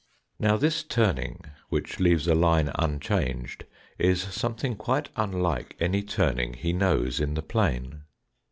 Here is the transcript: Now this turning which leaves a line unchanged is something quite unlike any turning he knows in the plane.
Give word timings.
Now 0.39 0.57
this 0.57 0.81
turning 0.81 1.41
which 1.69 1.99
leaves 1.99 2.27
a 2.27 2.33
line 2.33 2.71
unchanged 2.73 3.65
is 3.99 4.19
something 4.19 4.75
quite 4.75 5.09
unlike 5.15 5.77
any 5.79 6.01
turning 6.01 6.55
he 6.55 6.73
knows 6.73 7.19
in 7.19 7.35
the 7.35 7.43
plane. 7.43 8.01